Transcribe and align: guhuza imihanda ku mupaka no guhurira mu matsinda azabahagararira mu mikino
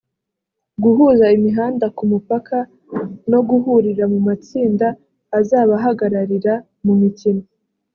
guhuza 0.83 1.25
imihanda 1.37 1.85
ku 1.97 2.03
mupaka 2.11 2.57
no 3.31 3.39
guhurira 3.49 4.03
mu 4.13 4.19
matsinda 4.27 4.87
azabahagararira 5.39 6.53
mu 6.85 6.93
mikino 7.01 7.43